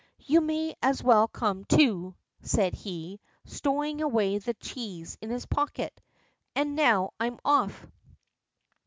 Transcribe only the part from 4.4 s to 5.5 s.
cheese in his